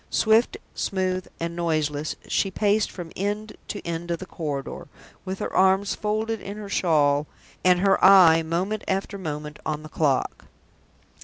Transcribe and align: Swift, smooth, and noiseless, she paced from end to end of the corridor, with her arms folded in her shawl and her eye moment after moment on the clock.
Swift, 0.09 0.57
smooth, 0.73 1.27
and 1.39 1.55
noiseless, 1.55 2.15
she 2.27 2.49
paced 2.49 2.89
from 2.89 3.11
end 3.15 3.55
to 3.67 3.85
end 3.85 4.09
of 4.09 4.17
the 4.17 4.25
corridor, 4.25 4.87
with 5.25 5.37
her 5.37 5.53
arms 5.55 5.93
folded 5.93 6.41
in 6.41 6.57
her 6.57 6.67
shawl 6.69 7.27
and 7.63 7.81
her 7.81 8.03
eye 8.03 8.41
moment 8.41 8.83
after 8.87 9.19
moment 9.19 9.59
on 9.63 9.83
the 9.83 9.89
clock. 9.89 10.45